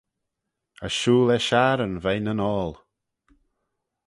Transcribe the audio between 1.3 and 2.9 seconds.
er shaghryn veih nyn oayl.